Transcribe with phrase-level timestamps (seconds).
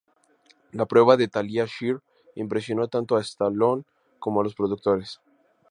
[0.71, 1.99] La prueba de Talia Shire
[2.33, 3.83] impresionó tanto a Stallone
[4.17, 5.21] como a los productores.